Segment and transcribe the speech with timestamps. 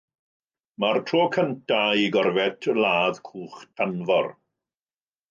[0.77, 4.31] Dyma'r tro cyntaf i gorfét ladd cwch tanfor.